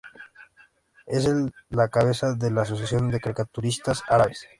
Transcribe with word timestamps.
Él 1.05 1.27
es 1.53 1.53
la 1.77 1.89
cabeza 1.89 2.33
de 2.33 2.49
la 2.49 2.63
Asociación 2.63 3.11
de 3.11 3.19
Caricaturistas 3.19 4.01
Árabes. 4.07 4.47